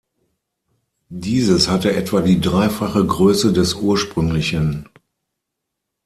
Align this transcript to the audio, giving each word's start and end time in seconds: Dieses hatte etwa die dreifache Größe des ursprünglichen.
Dieses 1.13 1.69
hatte 1.69 1.93
etwa 1.95 2.21
die 2.21 2.41
dreifache 2.41 3.05
Größe 3.05 3.53
des 3.53 3.75
ursprünglichen. 3.75 4.89